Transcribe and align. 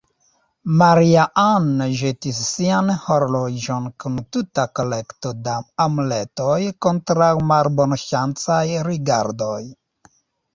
Maria-Ann 0.81 1.81
ĵetis 1.99 2.39
sian 2.45 2.87
horloĝon, 3.03 3.85
kun 4.05 4.15
tuta 4.37 4.65
kolekto 4.79 5.33
da 5.49 5.59
amuletoj 5.87 6.57
kontraŭ 6.87 7.29
malbonŝancaj 7.53 8.65
rigardoj. 8.91 9.61